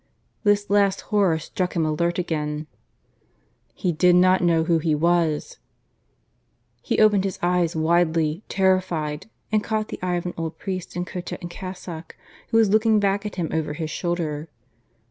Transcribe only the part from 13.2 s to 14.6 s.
at him over his shoulder.